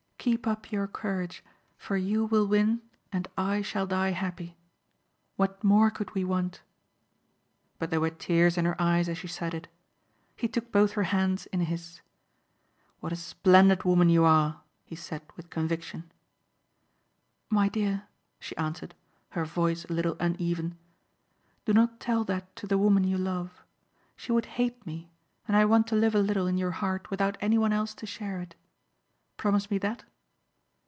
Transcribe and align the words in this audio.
Keep 0.21 0.45
up 0.45 0.71
your 0.71 0.85
courage 0.87 1.43
for 1.79 1.97
you 1.97 2.25
will 2.25 2.45
win 2.45 2.83
and 3.11 3.27
I 3.39 3.63
shall 3.63 3.87
die 3.87 4.11
happy. 4.11 4.55
What 5.35 5.63
more 5.63 5.89
could 5.89 6.13
we 6.13 6.23
want?" 6.23 6.61
But 7.79 7.89
there 7.89 7.99
were 7.99 8.11
tears 8.11 8.55
in 8.55 8.65
her 8.65 8.79
eyes 8.79 9.09
as 9.09 9.17
she 9.17 9.27
said 9.27 9.55
it. 9.55 9.67
He 10.35 10.47
took 10.47 10.71
both 10.71 10.91
her 10.91 11.05
hands 11.05 11.47
in 11.47 11.61
his. 11.61 12.01
"What 12.99 13.11
a 13.11 13.15
splendid 13.15 13.83
woman 13.83 14.09
you 14.09 14.23
are!" 14.23 14.61
he 14.85 14.95
said 14.95 15.23
with 15.35 15.49
conviction. 15.49 16.11
"My 17.49 17.67
dear," 17.67 18.03
she 18.39 18.55
answered, 18.57 18.93
her 19.29 19.43
voice 19.43 19.85
a 19.85 19.93
little 19.93 20.17
uneven, 20.19 20.77
"do 21.65 21.73
not 21.73 21.99
tell 21.99 22.23
that 22.25 22.55
to 22.57 22.67
the 22.67 22.77
woman 22.77 23.05
you 23.05 23.17
love. 23.17 23.63
She 24.15 24.31
would 24.31 24.45
hate 24.61 24.85
me 24.85 25.09
and 25.47 25.57
I 25.57 25.65
want 25.65 25.87
to 25.87 25.95
live 25.95 26.13
a 26.13 26.19
little 26.21 26.45
in 26.45 26.59
your 26.59 26.69
heart 26.77 27.09
without 27.09 27.39
anyone 27.41 27.73
else 27.73 27.95
to 27.95 28.05
share 28.05 28.39
it. 28.39 28.53
Promise 29.35 29.71
me 29.71 29.79
that?" 29.79 30.03